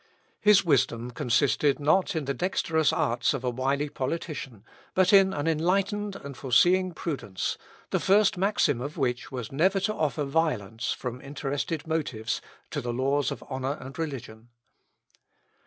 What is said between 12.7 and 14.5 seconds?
to the laws of honour and religion.